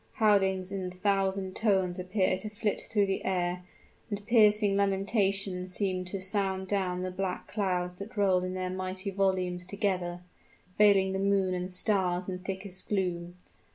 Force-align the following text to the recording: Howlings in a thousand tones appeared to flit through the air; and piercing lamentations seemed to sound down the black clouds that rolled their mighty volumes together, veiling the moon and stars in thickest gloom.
Howlings 0.13 0.71
in 0.71 0.87
a 0.87 0.89
thousand 0.89 1.55
tones 1.55 1.99
appeared 1.99 2.39
to 2.39 2.49
flit 2.49 2.81
through 2.89 3.05
the 3.05 3.23
air; 3.23 3.63
and 4.09 4.25
piercing 4.25 4.75
lamentations 4.75 5.75
seemed 5.75 6.07
to 6.07 6.19
sound 6.19 6.65
down 6.67 7.01
the 7.01 7.11
black 7.11 7.47
clouds 7.47 7.97
that 7.97 8.17
rolled 8.17 8.43
their 8.51 8.71
mighty 8.71 9.11
volumes 9.11 9.63
together, 9.63 10.21
veiling 10.79 11.13
the 11.13 11.19
moon 11.19 11.53
and 11.53 11.71
stars 11.71 12.27
in 12.27 12.39
thickest 12.39 12.87
gloom. 12.89 13.35